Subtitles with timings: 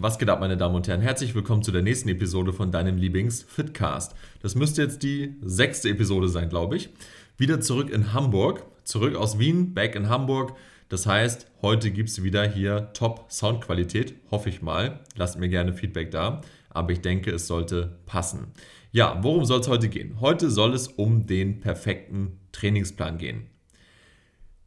[0.00, 1.00] Was geht ab, meine Damen und Herren?
[1.00, 4.14] Herzlich willkommen zu der nächsten Episode von deinem Lieblings-Fitcast.
[4.40, 6.90] Das müsste jetzt die sechste Episode sein, glaube ich.
[7.36, 10.54] Wieder zurück in Hamburg, zurück aus Wien, back in Hamburg.
[10.88, 15.00] Das heißt, heute gibt es wieder hier Top-Soundqualität, hoffe ich mal.
[15.16, 18.52] Lasst mir gerne Feedback da, aber ich denke, es sollte passen.
[18.92, 20.20] Ja, worum soll es heute gehen?
[20.20, 23.48] Heute soll es um den perfekten Trainingsplan gehen.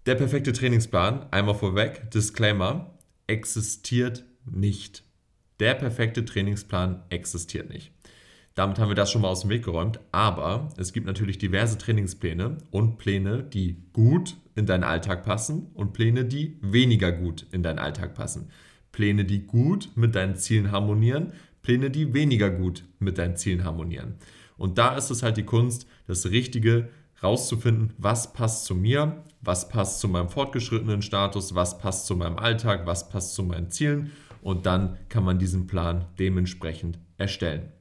[0.05, 5.05] Der perfekte Trainingsplan, einmal vorweg, Disclaimer, existiert nicht.
[5.61, 7.91] Der perfekte Trainingsplan existiert nicht.
[8.55, 9.99] Damit haben wir das schon mal aus dem Weg geräumt.
[10.11, 15.93] Aber es gibt natürlich diverse Trainingspläne und Pläne, die gut in deinen Alltag passen und
[15.93, 18.49] Pläne, die weniger gut in deinen Alltag passen.
[18.91, 24.15] Pläne, die gut mit deinen Zielen harmonieren, Pläne, die weniger gut mit deinen Zielen harmonieren.
[24.57, 26.89] Und da ist es halt die Kunst, das Richtige
[27.21, 32.39] rauszufinden, was passt zu mir, was passt zu meinem fortgeschrittenen Status, was passt zu meinem
[32.39, 34.11] Alltag, was passt zu meinen Zielen
[34.41, 37.71] und dann kann man diesen Plan dementsprechend erstellen.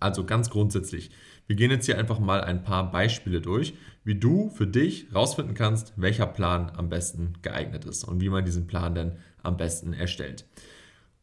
[0.00, 1.10] Also ganz grundsätzlich,
[1.46, 5.54] wir gehen jetzt hier einfach mal ein paar Beispiele durch, wie du für dich herausfinden
[5.54, 9.92] kannst, welcher Plan am besten geeignet ist und wie man diesen Plan dann am besten
[9.92, 10.44] erstellt.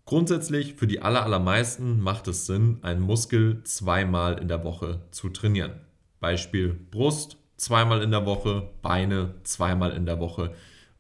[0.05, 5.73] Grundsätzlich für die allermeisten macht es Sinn, einen Muskel zweimal in der Woche zu trainieren.
[6.19, 10.53] Beispiel Brust zweimal in der Woche, Beine zweimal in der Woche.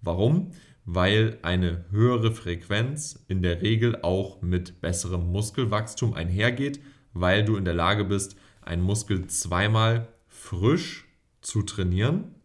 [0.05, 0.51] Warum?
[0.85, 6.79] weil eine höhere Frequenz in der Regel auch mit besserem Muskelwachstum einhergeht,
[7.13, 11.05] weil du in der Lage bist, einen Muskel zweimal frisch
[11.41, 12.35] zu trainieren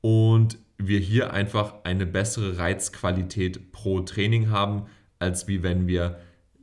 [0.00, 4.86] und wir hier einfach eine bessere Reizqualität pro Training haben,
[5.18, 6.18] als wie wenn wir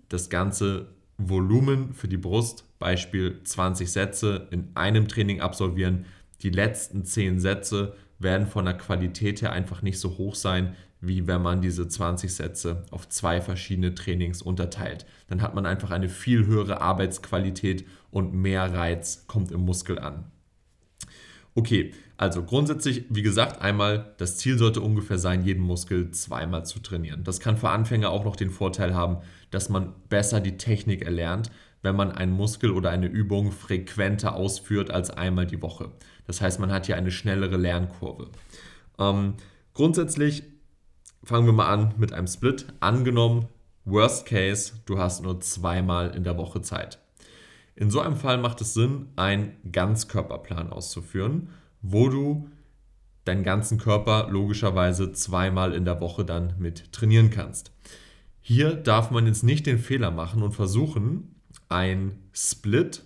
[0.08, 6.06] das ganze Volumen für die Brust, Beispiel 20 Sätze, in einem Training absolvieren.
[6.42, 11.28] Die letzten 10 Sätze werden von der Qualität her einfach nicht so hoch sein, wie
[11.28, 15.06] wenn man diese 20 Sätze auf zwei verschiedene Trainings unterteilt.
[15.28, 20.32] Dann hat man einfach eine viel höhere Arbeitsqualität und mehr Reiz kommt im Muskel an.
[21.54, 26.80] Okay, also grundsätzlich, wie gesagt, einmal, das Ziel sollte ungefähr sein, jeden Muskel zweimal zu
[26.80, 27.24] trainieren.
[27.24, 29.18] Das kann für Anfänger auch noch den Vorteil haben,
[29.52, 31.50] dass man besser die Technik erlernt,
[31.86, 35.92] wenn man einen Muskel oder eine Übung frequenter ausführt als einmal die Woche.
[36.28, 38.30] Das heißt, man hat hier eine schnellere Lernkurve.
[39.00, 39.36] Ähm,
[39.74, 40.44] grundsätzlich
[41.24, 42.66] fangen wir mal an mit einem Split.
[42.80, 43.48] Angenommen,
[43.86, 47.00] Worst Case, du hast nur zweimal in der Woche Zeit.
[47.76, 51.50] In so einem Fall macht es Sinn, einen Ganzkörperplan auszuführen,
[51.82, 52.50] wo du
[53.26, 57.72] deinen ganzen Körper logischerweise zweimal in der Woche dann mit trainieren kannst.
[58.42, 61.35] Hier darf man jetzt nicht den Fehler machen und versuchen,
[61.70, 63.04] ein Split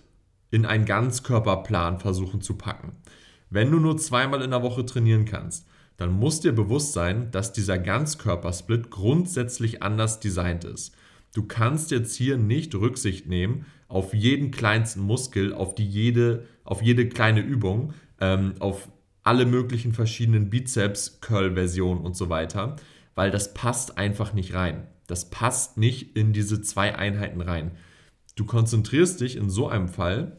[0.50, 2.92] in einen Ganzkörperplan versuchen zu packen.
[3.50, 5.66] Wenn du nur zweimal in der Woche trainieren kannst,
[5.96, 10.94] dann muss dir bewusst sein, dass dieser Ganzkörpersplit grundsätzlich anders designt ist.
[11.34, 16.80] Du kannst jetzt hier nicht Rücksicht nehmen auf jeden kleinsten Muskel, auf, die jede, auf
[16.80, 18.88] jede kleine Übung, ähm, auf
[19.22, 22.76] alle möglichen verschiedenen Bizeps-Curl-Versionen und so weiter,
[23.14, 24.86] weil das passt einfach nicht rein.
[25.06, 27.72] Das passt nicht in diese zwei Einheiten rein.
[28.40, 30.38] Du konzentrierst dich in so einem Fall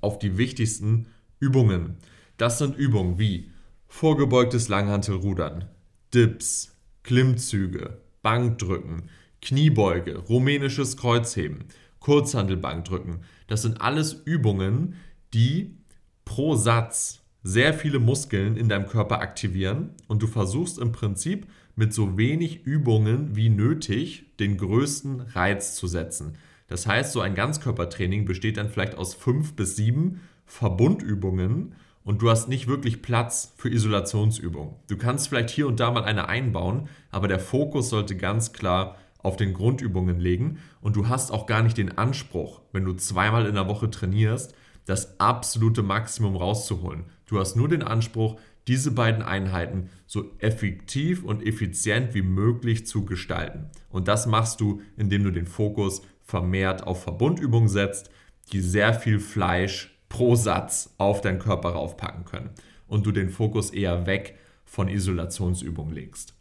[0.00, 1.06] auf die wichtigsten
[1.38, 1.98] Übungen.
[2.36, 3.52] Das sind Übungen wie
[3.86, 5.66] vorgebeugtes Langhantelrudern,
[6.12, 9.04] Dips, Klimmzüge, Bankdrücken,
[9.40, 11.66] Kniebeuge, rumänisches Kreuzheben,
[12.00, 13.20] Kurzhantelbankdrücken.
[13.46, 14.96] Das sind alles Übungen,
[15.32, 15.76] die
[16.24, 21.46] pro Satz sehr viele Muskeln in deinem Körper aktivieren und du versuchst im Prinzip
[21.76, 26.36] mit so wenig Übungen wie nötig den größten Reiz zu setzen.
[26.72, 32.30] Das heißt, so ein Ganzkörpertraining besteht dann vielleicht aus fünf bis sieben Verbundübungen und du
[32.30, 34.76] hast nicht wirklich Platz für Isolationsübungen.
[34.88, 38.96] Du kannst vielleicht hier und da mal eine einbauen, aber der Fokus sollte ganz klar
[39.18, 43.44] auf den Grundübungen legen und du hast auch gar nicht den Anspruch, wenn du zweimal
[43.44, 44.54] in der Woche trainierst,
[44.86, 47.04] das absolute Maximum rauszuholen.
[47.26, 53.04] Du hast nur den Anspruch, diese beiden Einheiten so effektiv und effizient wie möglich zu
[53.04, 53.66] gestalten.
[53.90, 56.02] Und das machst du, indem du den Fokus
[56.32, 58.10] vermehrt auf Verbundübungen setzt,
[58.52, 62.48] die sehr viel Fleisch pro Satz auf deinen Körper raufpacken können
[62.88, 66.34] und du den Fokus eher weg von Isolationsübungen legst.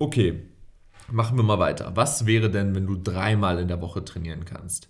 [0.00, 0.42] Okay,
[1.12, 1.92] machen wir mal weiter.
[1.94, 4.88] Was wäre denn, wenn du dreimal in der Woche trainieren kannst?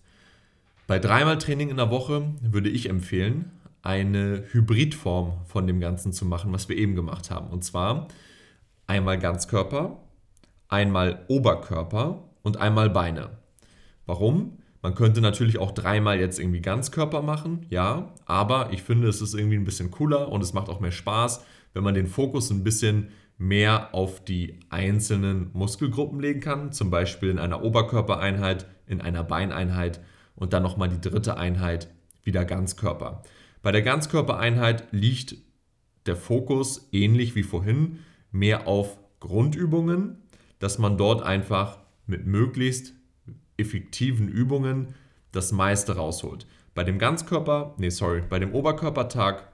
[0.87, 3.50] Bei dreimal Training in der Woche würde ich empfehlen,
[3.82, 7.49] eine Hybridform von dem Ganzen zu machen, was wir eben gemacht haben.
[7.49, 8.09] Und zwar
[8.87, 9.99] einmal Ganzkörper,
[10.69, 13.44] einmal Oberkörper und einmal Beine.
[14.06, 14.58] Warum?
[14.82, 19.34] Man könnte natürlich auch dreimal jetzt irgendwie Ganzkörper machen, ja, aber ich finde, es ist
[19.34, 21.42] irgendwie ein bisschen cooler und es macht auch mehr Spaß,
[21.72, 23.08] wenn man den Fokus ein bisschen
[23.38, 30.00] mehr auf die einzelnen Muskelgruppen legen kann, zum Beispiel in einer Oberkörpereinheit, in einer Beineinheit
[30.36, 31.88] und dann nochmal die dritte Einheit
[32.22, 33.22] wieder Ganzkörper.
[33.62, 35.36] Bei der Ganzkörpereinheit liegt
[36.06, 40.18] der Fokus ähnlich wie vorhin mehr auf Grundübungen,
[40.58, 42.92] dass man dort einfach mit möglichst
[43.56, 44.94] effektiven Übungen
[45.32, 46.46] das meiste rausholt.
[46.74, 49.48] Bei dem Ganzkörper, nee, sorry, bei dem Oberkörpertag,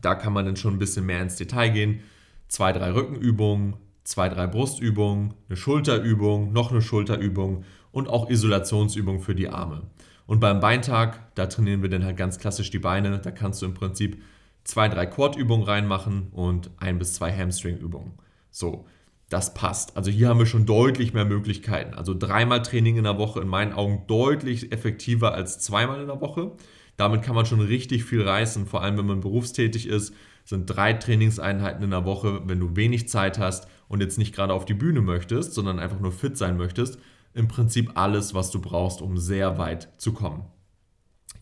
[0.00, 2.00] da kann man dann schon ein bisschen mehr ins Detail gehen.
[2.48, 9.34] Zwei, drei Rückenübungen, zwei, drei Brustübungen, eine Schulterübung, noch eine Schulterübung und auch Isolationsübungen für
[9.34, 9.82] die Arme.
[10.26, 13.18] Und beim Beintag, da trainieren wir dann halt ganz klassisch die Beine.
[13.18, 14.22] Da kannst du im Prinzip
[14.64, 18.12] zwei, drei Quad-Übungen reinmachen und ein bis zwei Hamstring-Übungen.
[18.50, 18.86] So,
[19.28, 19.96] das passt.
[19.96, 21.94] Also hier haben wir schon deutlich mehr Möglichkeiten.
[21.94, 26.20] Also dreimal Training in der Woche in meinen Augen deutlich effektiver als zweimal in der
[26.20, 26.52] Woche.
[26.96, 30.14] Damit kann man schon richtig viel reißen, vor allem wenn man berufstätig ist.
[30.44, 34.52] Sind drei Trainingseinheiten in der Woche, wenn du wenig Zeit hast und jetzt nicht gerade
[34.52, 36.98] auf die Bühne möchtest, sondern einfach nur fit sein möchtest.
[37.32, 40.44] Im Prinzip alles, was du brauchst, um sehr weit zu kommen.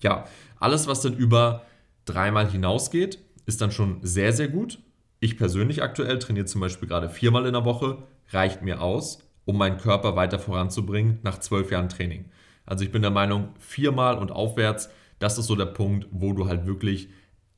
[0.01, 0.25] Ja,
[0.59, 1.67] alles, was dann über
[2.05, 4.79] dreimal hinausgeht, ist dann schon sehr, sehr gut.
[5.23, 7.99] Ich persönlich aktuell trainiere zum Beispiel gerade viermal in der Woche,
[8.31, 12.25] reicht mir aus, um meinen Körper weiter voranzubringen nach zwölf Jahren Training.
[12.67, 14.91] Also ich bin der Meinung, viermal und aufwärts,
[15.21, 17.09] das ist so der Punkt, wo du halt wirklich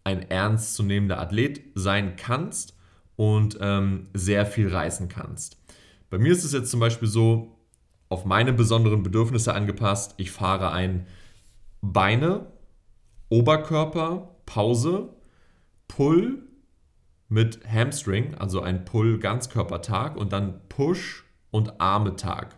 [0.05, 2.77] ein ernstzunehmender Athlet sein kannst
[3.17, 5.57] und ähm, sehr viel reißen kannst.
[6.11, 7.57] Bei mir ist es jetzt zum Beispiel so,
[8.11, 10.13] auf meine besonderen Bedürfnisse angepasst.
[10.19, 11.07] Ich fahre ein
[11.81, 12.45] Beine,
[13.31, 15.09] Oberkörper, Pause,
[15.89, 16.43] Pull,
[17.35, 22.55] mit Hamstring, also ein Pull-Ganzkörpertag und dann Push- und Arme-Tag.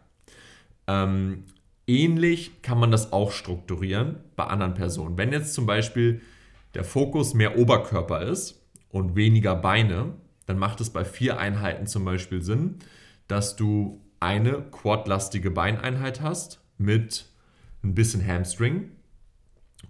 [0.86, 1.44] Ähm,
[1.86, 5.16] ähnlich kann man das auch strukturieren bei anderen Personen.
[5.16, 6.20] Wenn jetzt zum Beispiel
[6.74, 10.12] der Fokus mehr Oberkörper ist und weniger Beine,
[10.44, 12.76] dann macht es bei vier Einheiten zum Beispiel Sinn,
[13.28, 17.24] dass du eine quadlastige Beineinheit hast mit
[17.82, 18.90] ein bisschen Hamstring.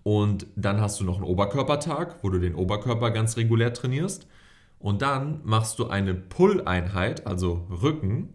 [0.05, 4.29] Und dann hast du noch einen Oberkörpertag, wo du den Oberkörper ganz regulär trainierst.
[4.79, 8.35] Und dann machst du eine Pull-Einheit, also Rücken,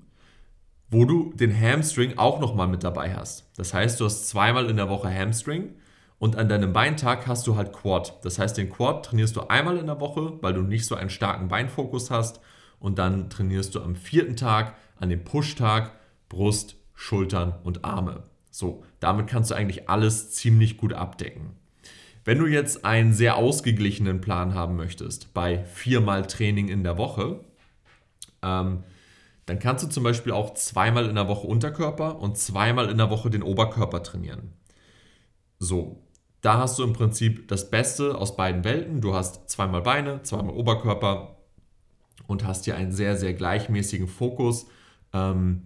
[0.89, 3.49] wo du den Hamstring auch nochmal mit dabei hast.
[3.57, 5.75] Das heißt, du hast zweimal in der Woche Hamstring
[6.19, 8.19] und an deinem Beintag hast du halt Quad.
[8.23, 11.09] Das heißt, den Quad trainierst du einmal in der Woche, weil du nicht so einen
[11.09, 12.41] starken Beinfokus hast.
[12.79, 15.93] Und dann trainierst du am vierten Tag, an dem Push-Tag,
[16.29, 18.23] Brust, Schultern und Arme.
[18.51, 21.55] So, damit kannst du eigentlich alles ziemlich gut abdecken.
[22.23, 27.39] Wenn du jetzt einen sehr ausgeglichenen Plan haben möchtest, bei viermal Training in der Woche,
[28.43, 28.83] ähm,
[29.47, 33.09] dann kannst du zum Beispiel auch zweimal in der Woche Unterkörper und zweimal in der
[33.09, 34.53] Woche den Oberkörper trainieren.
[35.57, 36.03] So,
[36.41, 39.01] da hast du im Prinzip das Beste aus beiden Welten.
[39.01, 41.37] Du hast zweimal Beine, zweimal Oberkörper
[42.27, 44.67] und hast hier einen sehr, sehr gleichmäßigen Fokus
[45.13, 45.63] ähm,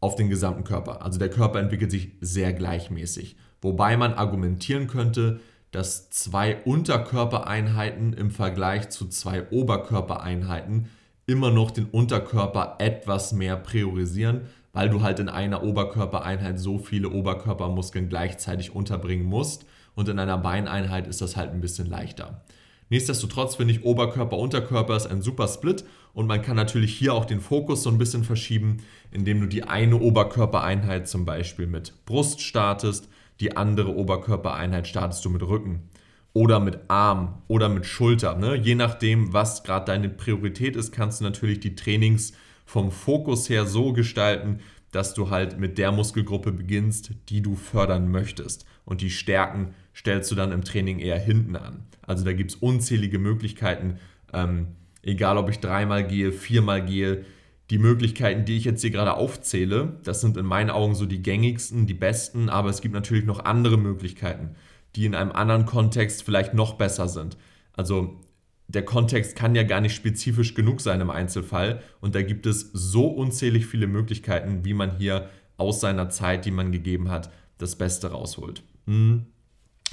[0.00, 1.02] auf den gesamten Körper.
[1.02, 3.36] Also der Körper entwickelt sich sehr gleichmäßig.
[3.60, 5.40] Wobei man argumentieren könnte,
[5.72, 10.88] dass zwei Unterkörpereinheiten im Vergleich zu zwei Oberkörpereinheiten
[11.26, 14.42] immer noch den Unterkörper etwas mehr priorisieren,
[14.72, 19.64] weil du halt in einer Oberkörpereinheit so viele Oberkörpermuskeln gleichzeitig unterbringen musst
[19.94, 22.42] und in einer Beineinheit ist das halt ein bisschen leichter.
[22.90, 27.24] Nichtsdestotrotz finde ich Oberkörper, Unterkörper ist ein super Split und man kann natürlich hier auch
[27.24, 32.42] den Fokus so ein bisschen verschieben, indem du die eine Oberkörpereinheit zum Beispiel mit Brust
[32.42, 33.08] startest,
[33.40, 35.88] die andere Oberkörpereinheit startest du mit Rücken
[36.32, 38.36] oder mit Arm oder mit Schulter.
[38.36, 38.56] Ne?
[38.56, 42.32] Je nachdem, was gerade deine Priorität ist, kannst du natürlich die Trainings
[42.64, 44.60] vom Fokus her so gestalten,
[44.92, 48.66] dass du halt mit der Muskelgruppe beginnst, die du fördern möchtest.
[48.84, 51.84] Und die Stärken stellst du dann im Training eher hinten an.
[52.02, 53.98] Also da gibt es unzählige Möglichkeiten,
[54.32, 54.68] ähm,
[55.02, 57.24] egal ob ich dreimal gehe, viermal gehe,
[57.72, 61.22] die Möglichkeiten, die ich jetzt hier gerade aufzähle, das sind in meinen Augen so die
[61.22, 64.56] gängigsten, die besten, aber es gibt natürlich noch andere Möglichkeiten,
[64.94, 67.38] die in einem anderen Kontext vielleicht noch besser sind.
[67.72, 68.20] Also
[68.68, 72.68] der Kontext kann ja gar nicht spezifisch genug sein im Einzelfall und da gibt es
[72.74, 77.76] so unzählig viele Möglichkeiten, wie man hier aus seiner Zeit, die man gegeben hat, das
[77.76, 78.62] Beste rausholt.
[78.86, 79.24] Hm.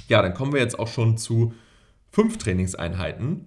[0.06, 1.54] Ja, dann kommen wir jetzt auch schon zu
[2.12, 3.46] fünf Trainingseinheiten.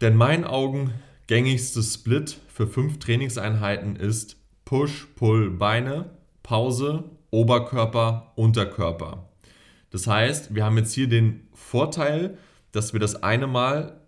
[0.00, 0.94] Denn in meinen Augen
[1.26, 6.10] gängigste Split für fünf Trainingseinheiten ist Push, Pull, Beine,
[6.42, 9.28] Pause, Oberkörper, Unterkörper.
[9.90, 12.38] Das heißt, wir haben jetzt hier den Vorteil,
[12.72, 14.00] dass wir das eine Mal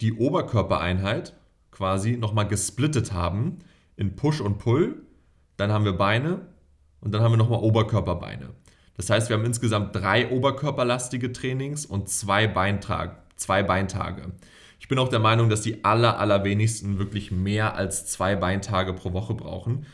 [0.00, 1.34] die Oberkörpereinheit
[1.70, 3.58] quasi nochmal gesplittet haben
[3.96, 5.02] in Push und Pull.
[5.56, 6.46] Dann haben wir Beine
[7.00, 8.50] und dann haben wir nochmal Oberkörperbeine.
[8.96, 14.32] Das heißt, wir haben insgesamt drei oberkörperlastige Trainings und zwei, Beintrag, zwei Beintage.
[14.78, 19.12] Ich bin auch der Meinung, dass die aller, allerwenigsten wirklich mehr als zwei Beintage pro
[19.12, 19.86] Woche brauchen.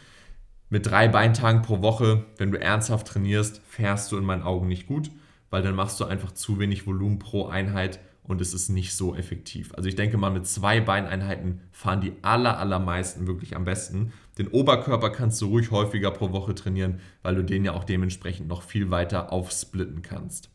[0.68, 4.86] Mit drei Beintagen pro Woche, wenn du ernsthaft trainierst, fährst du in meinen Augen nicht
[4.86, 5.10] gut,
[5.50, 9.14] weil dann machst du einfach zu wenig Volumen pro Einheit und es ist nicht so
[9.14, 9.72] effektiv.
[9.74, 14.12] Also ich denke mal, mit zwei Beineinheiten fahren die aller, allermeisten wirklich am besten.
[14.38, 18.48] Den Oberkörper kannst du ruhig häufiger pro Woche trainieren, weil du den ja auch dementsprechend
[18.48, 20.50] noch viel weiter aufsplitten kannst.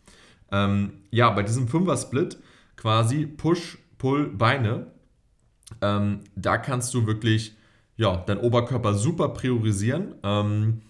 [0.51, 2.37] Ähm, ja, bei diesem Fünfer-Split
[2.77, 4.87] quasi Push, Pull, Beine,
[5.81, 7.55] ähm, da kannst du wirklich
[7.97, 10.15] ja, deinen Oberkörper super priorisieren.
[10.23, 10.81] Ähm,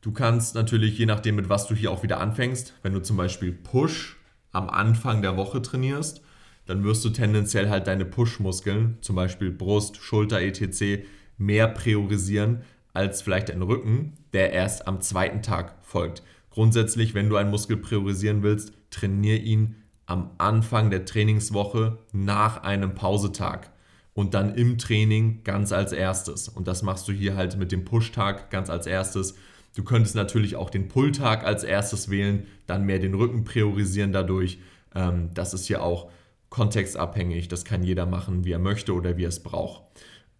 [0.00, 3.16] du kannst natürlich, je nachdem, mit was du hier auch wieder anfängst, wenn du zum
[3.16, 4.16] Beispiel Push
[4.52, 6.22] am Anfang der Woche trainierst,
[6.64, 11.04] dann wirst du tendenziell halt deine Push-Muskeln, zum Beispiel Brust, Schulter, etc.,
[11.38, 16.22] mehr priorisieren als vielleicht dein Rücken, der erst am zweiten Tag folgt.
[16.50, 22.94] Grundsätzlich, wenn du einen Muskel priorisieren willst, trainiere ihn am Anfang der Trainingswoche nach einem
[22.94, 23.70] Pausetag
[24.14, 26.48] und dann im Training ganz als erstes.
[26.48, 29.34] Und das machst du hier halt mit dem Push-Tag ganz als erstes.
[29.76, 34.58] Du könntest natürlich auch den Pull-Tag als erstes wählen, dann mehr den Rücken priorisieren dadurch.
[34.94, 36.10] Ähm, das ist ja auch
[36.48, 37.48] kontextabhängig.
[37.48, 39.82] Das kann jeder machen, wie er möchte oder wie er es braucht.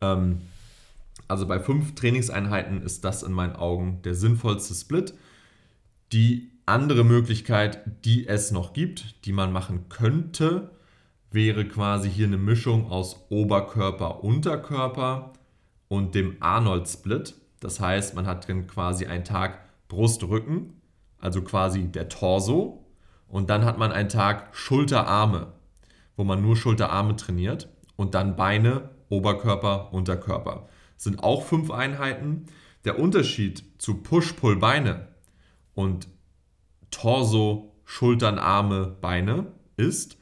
[0.01, 0.41] Ähm,
[1.29, 5.13] also bei fünf Trainingseinheiten ist das in meinen Augen der sinnvollste Split.
[6.13, 10.73] Die andere Möglichkeit, die es noch gibt, die man machen könnte,
[11.31, 15.33] wäre quasi hier eine Mischung aus Oberkörper, Unterkörper
[15.89, 17.35] und dem Arnold-Split.
[17.61, 20.81] Das heißt, man hat dann quasi einen Tag Brust-Rücken,
[21.19, 22.85] also quasi der Torso.
[23.29, 25.53] Und dann hat man einen Tag Schulter-Arme,
[26.17, 27.69] wo man nur Schulter-Arme trainiert.
[27.97, 30.69] Und dann Beine, Oberkörper, Unterkörper.
[30.95, 32.47] Das sind auch fünf Einheiten.
[32.85, 35.09] Der Unterschied zu Push-Pull-Beine
[35.75, 36.09] und
[36.91, 40.19] Torso, Schultern, Arme, Beine ist,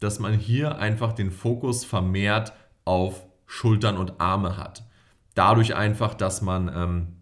[0.00, 2.52] dass man hier einfach den Fokus vermehrt
[2.84, 4.84] auf Schultern und Arme hat.
[5.34, 7.16] Dadurch einfach, dass man ähm,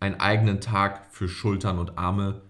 [0.00, 2.42] einen eigenen Tag für Schultern und Arme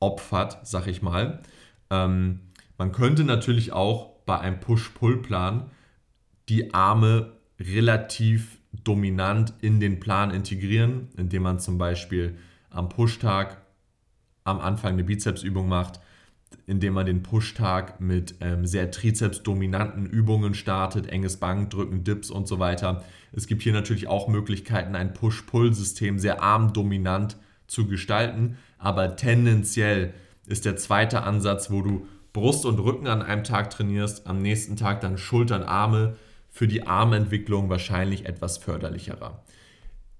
[0.00, 1.42] opfert, sag ich mal.
[1.90, 2.40] Ähm,
[2.76, 5.70] man könnte natürlich auch bei einem Push-Pull-Plan
[6.48, 12.38] die Arme relativ dominant in den Plan integrieren, indem man zum Beispiel
[12.70, 13.62] am Push-Tag
[14.48, 16.00] am Anfang eine Bizepsübung macht,
[16.66, 22.58] indem man den Push-Tag mit ähm, sehr trizepsdominanten Übungen startet, enges Bankdrücken, Dips und so
[22.58, 23.04] weiter.
[23.32, 27.36] Es gibt hier natürlich auch Möglichkeiten, ein Push-Pull-System sehr armdominant
[27.66, 30.14] zu gestalten, aber tendenziell
[30.46, 34.76] ist der zweite Ansatz, wo du Brust und Rücken an einem Tag trainierst, am nächsten
[34.76, 36.16] Tag dann Schultern, Arme,
[36.50, 39.42] für die Armentwicklung wahrscheinlich etwas förderlicherer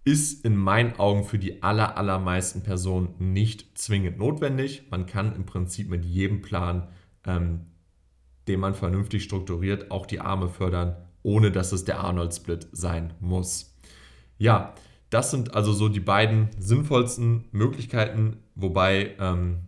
[0.09, 4.85] ist in meinen Augen für die aller, allermeisten Personen nicht zwingend notwendig.
[4.91, 6.89] Man kann im Prinzip mit jedem Plan,
[7.27, 7.67] ähm,
[8.49, 13.77] den man vernünftig strukturiert, auch die Arme fördern, ohne dass es der Arnold-Split sein muss.
[14.39, 14.73] Ja,
[15.11, 19.59] das sind also so die beiden sinnvollsten Möglichkeiten, wobei ähm,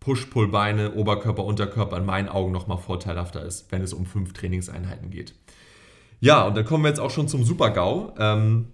[0.00, 5.34] Push-Pull-Beine, Oberkörper, Unterkörper in meinen Augen nochmal vorteilhafter ist, wenn es um fünf Trainingseinheiten geht.
[6.20, 8.14] Ja, und dann kommen wir jetzt auch schon zum Super-GAU.
[8.18, 8.68] Ähm,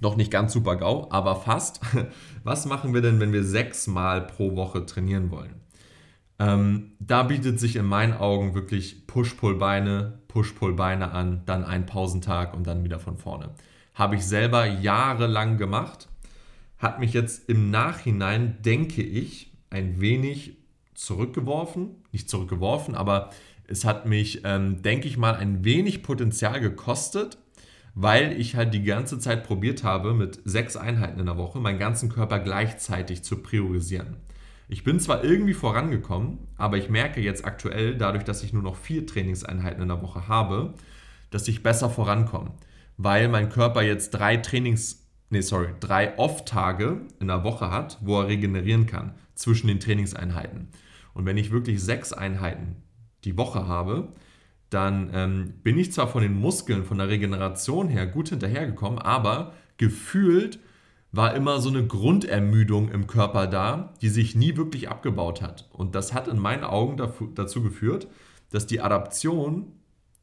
[0.00, 1.80] noch nicht ganz super GAU, aber fast.
[2.44, 5.60] Was machen wir denn, wenn wir sechsmal pro Woche trainieren wollen?
[6.38, 12.66] Ähm, da bietet sich in meinen Augen wirklich Push-Pull-Beine, Push-Pull-Beine an, dann ein Pausentag und
[12.66, 13.50] dann wieder von vorne.
[13.94, 16.08] Habe ich selber jahrelang gemacht,
[16.78, 20.56] hat mich jetzt im Nachhinein, denke ich, ein wenig
[20.94, 21.96] zurückgeworfen.
[22.10, 23.30] Nicht zurückgeworfen, aber
[23.66, 27.38] es hat mich, ähm, denke ich mal, ein wenig Potenzial gekostet,
[27.94, 31.78] weil ich halt die ganze Zeit probiert habe, mit sechs Einheiten in der Woche meinen
[31.78, 34.16] ganzen Körper gleichzeitig zu priorisieren.
[34.68, 38.76] Ich bin zwar irgendwie vorangekommen, aber ich merke jetzt aktuell, dadurch, dass ich nur noch
[38.76, 40.74] vier Trainingseinheiten in der Woche habe,
[41.30, 42.52] dass ich besser vorankomme,
[42.96, 48.20] weil mein Körper jetzt drei Trainings, nee, sorry, drei Off-Tage in der Woche hat, wo
[48.20, 50.68] er regenerieren kann zwischen den Trainingseinheiten.
[51.14, 52.76] Und wenn ich wirklich sechs Einheiten
[53.24, 54.12] die Woche habe,
[54.70, 59.52] dann ähm, bin ich zwar von den Muskeln, von der Regeneration her gut hinterhergekommen, aber
[59.76, 60.60] gefühlt
[61.12, 65.68] war immer so eine Grundermüdung im Körper da, die sich nie wirklich abgebaut hat.
[65.72, 66.96] Und das hat in meinen Augen
[67.34, 68.06] dazu geführt,
[68.50, 69.72] dass die Adaption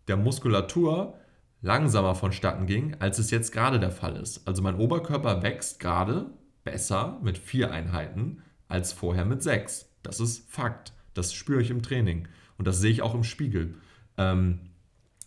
[0.07, 1.15] der Muskulatur
[1.61, 4.47] langsamer vonstatten ging, als es jetzt gerade der Fall ist.
[4.47, 6.29] Also mein Oberkörper wächst gerade
[6.63, 9.89] besser mit vier Einheiten als vorher mit sechs.
[10.03, 10.93] Das ist Fakt.
[11.13, 12.27] Das spüre ich im Training.
[12.57, 13.75] Und das sehe ich auch im Spiegel.
[14.17, 14.59] Ähm,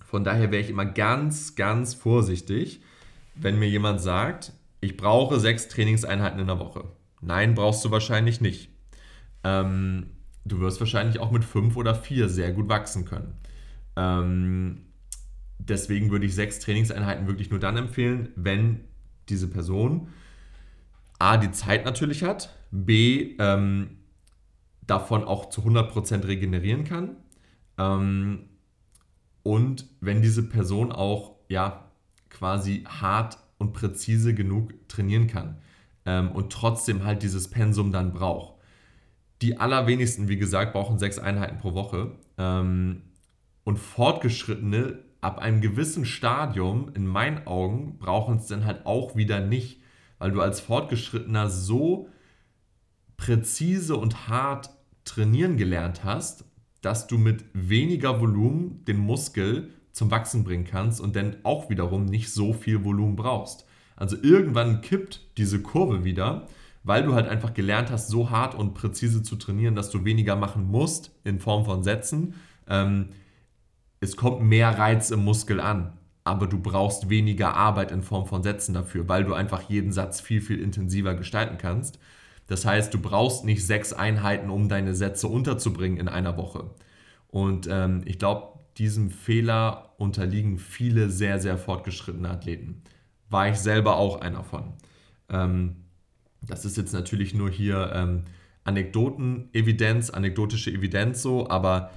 [0.04, 2.82] von daher wäre ich immer ganz, ganz vorsichtig,
[3.36, 6.84] wenn mir jemand sagt, ich brauche sechs Trainingseinheiten in der Woche.
[7.20, 8.70] Nein, brauchst du wahrscheinlich nicht.
[9.44, 10.06] Ähm,
[10.44, 13.34] du wirst wahrscheinlich auch mit fünf oder vier sehr gut wachsen können.
[13.96, 14.86] Ähm,
[15.58, 18.80] deswegen würde ich sechs Trainingseinheiten wirklich nur dann empfehlen, wenn
[19.28, 20.08] diese Person
[21.18, 23.98] A, die Zeit natürlich hat, B, ähm,
[24.86, 27.16] davon auch zu 100% regenerieren kann
[27.80, 28.49] ähm,
[29.42, 31.84] und wenn diese Person auch ja,
[32.30, 35.58] quasi hart und präzise genug trainieren kann
[36.06, 38.54] ähm, und trotzdem halt dieses Pensum dann braucht.
[39.42, 42.12] Die allerwenigsten, wie gesagt, brauchen sechs Einheiten pro Woche.
[42.38, 43.02] Ähm,
[43.64, 49.40] und Fortgeschrittene ab einem gewissen Stadium, in meinen Augen, brauchen es dann halt auch wieder
[49.40, 49.82] nicht,
[50.18, 52.08] weil du als Fortgeschrittener so
[53.16, 54.70] präzise und hart
[55.04, 56.44] trainieren gelernt hast,
[56.82, 62.04] dass du mit weniger Volumen den Muskel zum Wachsen bringen kannst und dann auch wiederum
[62.04, 63.66] nicht so viel Volumen brauchst.
[63.96, 66.46] Also irgendwann kippt diese Kurve wieder,
[66.82, 70.36] weil du halt einfach gelernt hast, so hart und präzise zu trainieren, dass du weniger
[70.36, 72.34] machen musst in Form von Sätzen.
[72.66, 73.10] Ähm,
[74.00, 75.92] es kommt mehr Reiz im Muskel an,
[76.24, 80.22] aber du brauchst weniger Arbeit in Form von Sätzen dafür, weil du einfach jeden Satz
[80.22, 81.98] viel, viel intensiver gestalten kannst.
[82.50, 86.70] Das heißt, du brauchst nicht sechs Einheiten, um deine Sätze unterzubringen in einer Woche.
[87.28, 92.82] Und ähm, ich glaube, diesem Fehler unterliegen viele sehr, sehr fortgeschrittene Athleten
[93.28, 94.72] war ich selber auch einer von.
[95.28, 95.76] Ähm,
[96.42, 98.24] das ist jetzt natürlich nur hier ähm,
[98.64, 101.92] Anekdoten-Evidenz, anekdotische Evidenz so, aber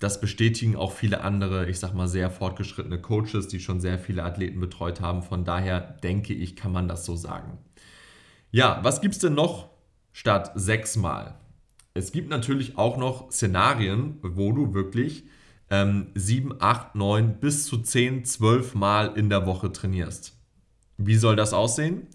[0.00, 4.24] das bestätigen auch viele andere, ich sag mal, sehr fortgeschrittene Coaches, die schon sehr viele
[4.24, 5.22] Athleten betreut haben.
[5.22, 7.58] Von daher denke ich, kann man das so sagen.
[8.56, 9.68] Ja, was gibt es denn noch
[10.14, 11.34] statt sechsmal?
[11.92, 15.24] Es gibt natürlich auch noch Szenarien, wo du wirklich
[15.68, 20.38] ähm, 7, 8, 9 bis zu 10, 12 Mal in der Woche trainierst.
[20.96, 22.06] Wie soll das aussehen?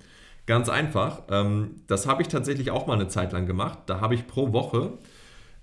[0.48, 1.21] Ganz einfach.
[1.29, 3.77] Ähm, das habe ich tatsächlich auch mal eine Zeit lang gemacht.
[3.86, 4.98] Da habe ich pro Woche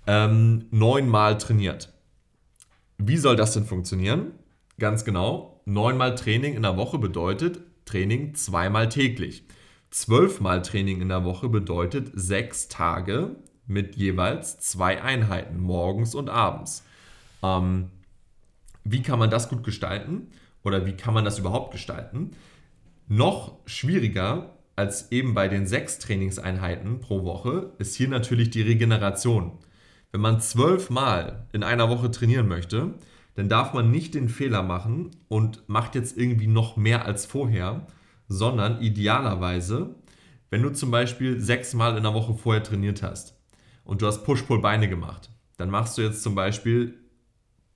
[0.07, 1.91] ähm, neunmal trainiert.
[2.97, 4.31] Wie soll das denn funktionieren?
[4.79, 5.61] Ganz genau.
[5.65, 9.43] Neunmal Training in der Woche bedeutet Training zweimal täglich.
[9.91, 16.83] Zwölfmal Training in der Woche bedeutet sechs Tage mit jeweils zwei Einheiten, morgens und abends.
[17.43, 17.89] Ähm,
[18.83, 20.27] wie kann man das gut gestalten
[20.63, 22.31] oder wie kann man das überhaupt gestalten?
[23.07, 29.57] Noch schwieriger als eben bei den sechs Trainingseinheiten pro Woche ist hier natürlich die Regeneration.
[30.11, 32.93] Wenn man zwölfmal in einer Woche trainieren möchte,
[33.35, 37.85] dann darf man nicht den Fehler machen und macht jetzt irgendwie noch mehr als vorher,
[38.29, 39.95] sondern idealerweise,
[40.49, 43.35] wenn du zum Beispiel sechsmal in der Woche vorher trainiert hast
[43.83, 46.97] und du hast Push-Pull-Beine gemacht, dann machst du jetzt zum Beispiel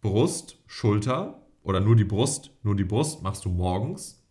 [0.02, 4.24] Brust, Schulter oder nur die Brust, nur die Brust machst du morgens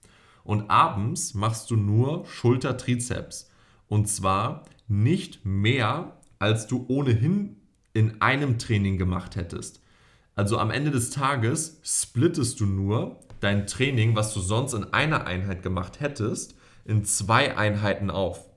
[0.45, 3.51] und abends machst du nur Schulter, Trizeps.
[3.89, 7.57] Und zwar nicht mehr, als du ohnehin
[7.93, 9.83] in einem Training gemacht hättest.
[10.35, 15.27] Also am Ende des Tages splittest du nur dein Training, was du sonst in einer
[15.27, 18.49] Einheit gemacht hättest, in zwei Einheiten auf.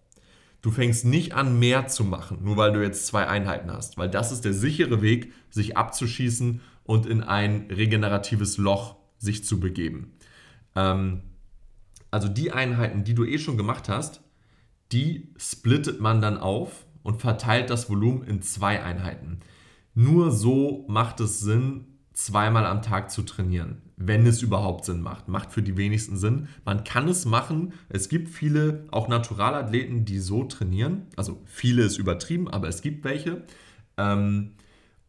[0.61, 4.09] Du fängst nicht an, mehr zu machen, nur weil du jetzt zwei Einheiten hast, weil
[4.09, 10.13] das ist der sichere Weg, sich abzuschießen und in ein regeneratives Loch sich zu begeben.
[10.75, 11.21] Ähm,
[12.11, 14.21] also die Einheiten, die du eh schon gemacht hast,
[14.91, 19.39] die splittet man dann auf und verteilt das Volumen in zwei Einheiten.
[19.95, 25.28] Nur so macht es Sinn, zweimal am Tag zu trainieren, wenn es überhaupt Sinn macht.
[25.28, 26.47] Macht für die wenigsten Sinn.
[26.63, 27.73] Man kann es machen.
[27.89, 31.08] Es gibt viele, auch Naturalathleten, die so trainieren.
[31.17, 33.43] Also viele ist übertrieben, aber es gibt welche.
[33.97, 34.54] Ähm,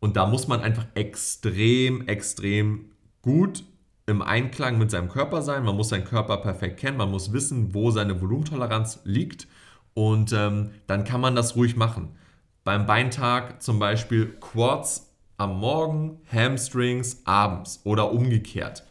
[0.00, 2.90] und da muss man einfach extrem, extrem
[3.22, 3.64] gut
[4.06, 5.64] im Einklang mit seinem Körper sein.
[5.64, 6.96] Man muss seinen Körper perfekt kennen.
[6.96, 9.46] Man muss wissen, wo seine Volumentoleranz liegt.
[9.94, 12.16] Und ähm, dann kann man das ruhig machen.
[12.64, 15.05] Beim Beintag zum Beispiel Quads
[15.36, 18.84] am Morgen, Hamstrings abends oder umgekehrt.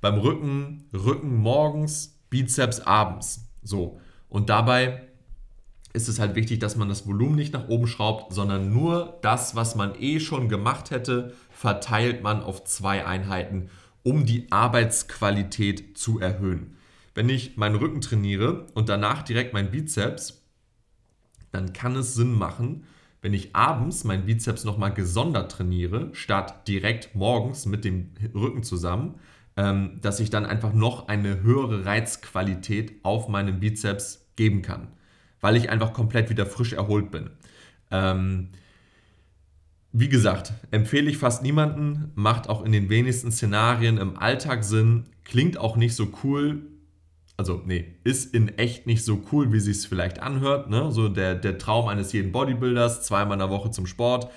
[0.00, 3.48] Beim Rücken, Rücken morgens, Bizeps abends.
[3.62, 4.00] So.
[4.28, 5.08] Und dabei
[5.92, 9.56] ist es halt wichtig, dass man das Volumen nicht nach oben schraubt, sondern nur das,
[9.56, 13.70] was man eh schon gemacht hätte, verteilt man auf zwei Einheiten,
[14.02, 16.76] um die Arbeitsqualität zu erhöhen.
[17.14, 20.42] Wenn ich meinen Rücken trainiere und danach direkt meinen Bizeps,
[21.50, 22.84] dann kann es Sinn machen,
[23.22, 29.16] wenn ich abends meinen Bizeps nochmal gesondert trainiere, statt direkt morgens mit dem Rücken zusammen,
[29.56, 34.88] ähm, dass ich dann einfach noch eine höhere Reizqualität auf meinen Bizeps geben kann
[35.40, 37.30] weil ich einfach komplett wieder frisch erholt bin.
[37.90, 38.48] Ähm,
[39.92, 45.04] wie gesagt, empfehle ich fast niemanden, macht auch in den wenigsten Szenarien im Alltag Sinn,
[45.24, 46.62] klingt auch nicht so cool,
[47.38, 50.68] also nee, ist in echt nicht so cool, wie sich es vielleicht anhört.
[50.68, 50.90] Ne?
[50.90, 54.28] So der, der Traum eines jeden Bodybuilders, zweimal in der Woche zum Sport.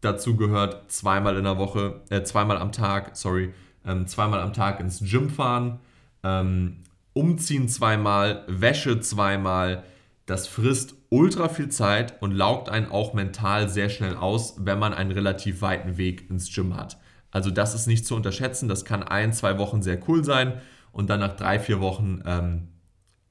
[0.00, 3.52] Dazu gehört zweimal in der Woche, äh, zweimal am Tag, sorry,
[3.86, 5.78] ähm, zweimal am Tag ins Gym fahren,
[6.24, 6.78] ähm,
[7.12, 9.84] umziehen zweimal, Wäsche zweimal.
[10.24, 14.94] Das frisst ultra viel Zeit und laugt einen auch mental sehr schnell aus, wenn man
[14.94, 16.96] einen relativ weiten Weg ins Gym hat.
[17.30, 18.68] Also das ist nicht zu unterschätzen.
[18.68, 20.54] Das kann ein, zwei Wochen sehr cool sein
[20.92, 22.68] und dann nach drei, vier Wochen ähm,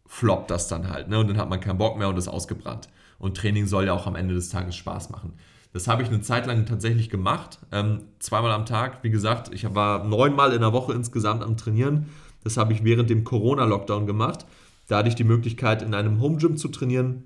[0.05, 1.07] floppt das dann halt.
[1.07, 1.19] Ne?
[1.19, 2.89] Und dann hat man keinen Bock mehr und ist ausgebrannt.
[3.17, 5.33] Und Training soll ja auch am Ende des Tages Spaß machen.
[5.73, 7.59] Das habe ich eine Zeit lang tatsächlich gemacht.
[7.71, 9.03] Ähm, zweimal am Tag.
[9.03, 12.09] Wie gesagt, ich war neunmal in der Woche insgesamt am Trainieren.
[12.43, 14.45] Das habe ich während dem Corona-Lockdown gemacht.
[14.87, 17.23] Da hatte ich die Möglichkeit, in einem Home Gym zu trainieren,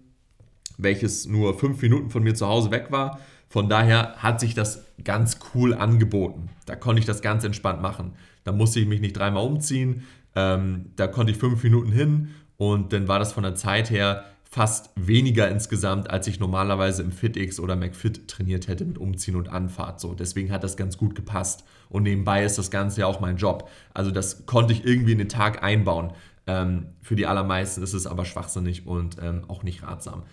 [0.78, 3.20] welches nur fünf Minuten von mir zu Hause weg war.
[3.48, 6.50] Von daher hat sich das ganz cool angeboten.
[6.66, 8.14] Da konnte ich das ganz entspannt machen.
[8.44, 10.04] Da musste ich mich nicht dreimal umziehen.
[10.36, 14.26] Ähm, da konnte ich fünf Minuten hin und dann war das von der Zeit her
[14.56, 19.50] fast weniger insgesamt, als ich normalerweise im FitX oder McFit trainiert hätte mit Umziehen und
[19.50, 20.00] Anfahrt.
[20.00, 21.66] So, deswegen hat das ganz gut gepasst.
[21.90, 23.70] Und nebenbei ist das Ganze ja auch mein Job.
[23.94, 26.14] Also das konnte ich irgendwie in den Tag einbauen.
[26.48, 30.24] Ähm, für die allermeisten ist es aber schwachsinnig und ähm, auch nicht ratsam.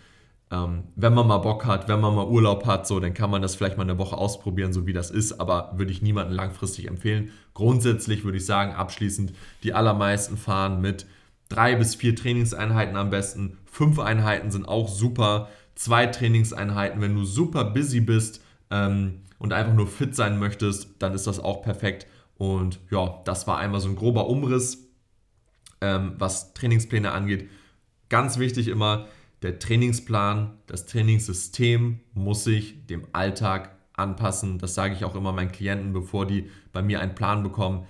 [0.52, 3.40] Ähm, wenn man mal Bock hat, wenn man mal Urlaub hat, so, dann kann man
[3.40, 6.88] das vielleicht mal eine Woche ausprobieren, so wie das ist, aber würde ich niemandem langfristig
[6.88, 7.30] empfehlen.
[7.54, 11.06] Grundsätzlich würde ich sagen, abschließend, die allermeisten fahren mit
[11.48, 13.56] drei bis vier Trainingseinheiten am besten.
[13.64, 15.48] Fünf Einheiten sind auch super.
[15.74, 21.14] Zwei Trainingseinheiten, wenn du super busy bist ähm, und einfach nur fit sein möchtest, dann
[21.14, 22.06] ist das auch perfekt.
[22.36, 24.86] Und ja, das war einmal so ein grober Umriss,
[25.80, 27.48] ähm, was Trainingspläne angeht.
[28.10, 29.06] Ganz wichtig immer,
[29.42, 34.59] der Trainingsplan, das Trainingssystem muss sich dem Alltag anpassen.
[34.59, 37.87] Das sage ich auch immer meinen Klienten, bevor die bei mir einen Plan bekommen.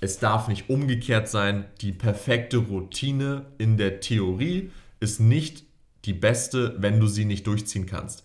[0.00, 1.64] Es darf nicht umgekehrt sein.
[1.80, 5.64] Die perfekte Routine in der Theorie ist nicht
[6.04, 8.24] die beste, wenn du sie nicht durchziehen kannst.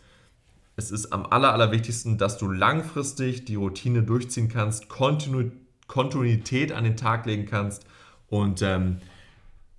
[0.75, 5.51] Es ist am aller, allerwichtigsten, dass du langfristig die Routine durchziehen kannst, Kontinu
[5.87, 7.85] Kontinuität an den Tag legen kannst
[8.27, 8.97] und ähm,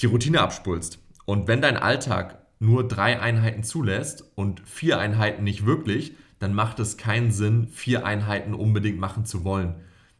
[0.01, 0.99] die Routine abspulst.
[1.25, 6.81] Und wenn dein Alltag nur drei Einheiten zulässt und vier Einheiten nicht wirklich, dann macht
[6.81, 9.77] es keinen Sinn, vier Einheiten unbedingt machen zu wollen.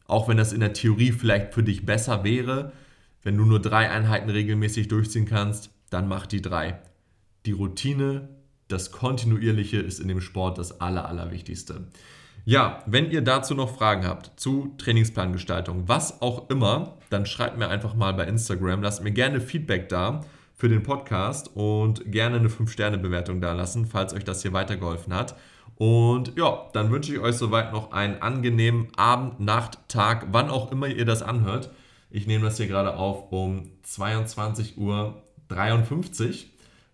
[0.07, 2.73] Auch wenn das in der Theorie vielleicht für dich besser wäre,
[3.23, 6.79] wenn du nur drei Einheiten regelmäßig durchziehen kannst, dann mach die drei.
[7.47, 8.29] Die Routine,
[8.69, 11.89] das Kontinuierliche ist in dem Sport das Aller, Allerwichtigste.
[12.45, 17.69] Ja, wenn ihr dazu noch Fragen habt zu Trainingsplangestaltung, was auch immer, dann schreibt mir
[17.69, 20.23] einfach mal bei Instagram, lasst mir gerne Feedback da
[20.55, 25.37] für den Podcast und gerne eine 5-Sterne-Bewertung da lassen, falls euch das hier weitergeholfen hat.
[25.77, 30.71] Und ja, dann wünsche ich euch soweit noch einen angenehmen Abend, Nacht, Tag, wann auch
[30.71, 31.71] immer ihr das anhört.
[32.11, 35.23] Ich nehme das hier gerade auf um 22.53 Uhr.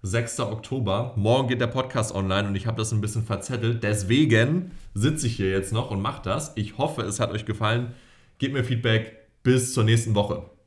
[0.03, 0.40] 6.
[0.40, 1.12] Oktober.
[1.16, 3.83] Morgen geht der Podcast online und ich habe das ein bisschen verzettelt.
[3.83, 6.53] Deswegen sitze ich hier jetzt noch und mache das.
[6.57, 7.92] Ich hoffe, es hat euch gefallen.
[8.38, 9.18] Gebt mir Feedback.
[9.42, 10.60] Bis zur nächsten Woche.